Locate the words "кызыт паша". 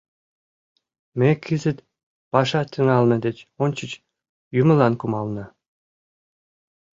1.45-2.61